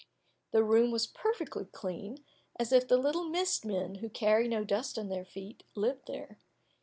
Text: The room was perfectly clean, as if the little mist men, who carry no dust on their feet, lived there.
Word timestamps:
The 0.51 0.63
room 0.63 0.89
was 0.89 1.05
perfectly 1.05 1.65
clean, 1.65 2.25
as 2.59 2.71
if 2.71 2.87
the 2.87 2.97
little 2.97 3.25
mist 3.29 3.63
men, 3.65 3.93
who 4.01 4.09
carry 4.09 4.47
no 4.47 4.63
dust 4.63 4.97
on 4.97 5.09
their 5.09 5.25
feet, 5.25 5.61
lived 5.75 6.07
there. 6.07 6.39